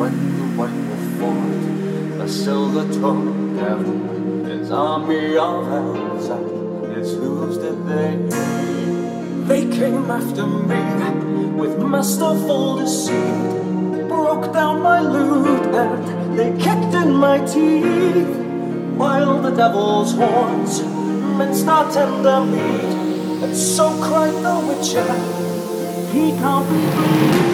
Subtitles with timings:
[0.00, 7.12] when the white wolf fought A silver tongue devil, his army of elves, and its
[7.12, 8.12] hooves did they.
[9.50, 10.80] They came after me
[11.60, 18.34] with masterful deceit, broke down my lute and they kicked in my teeth,
[18.96, 20.82] while the devil's horns
[21.38, 22.90] minced our tender meat,
[23.44, 25.08] and so cried the witcher,
[26.12, 27.49] he can't be.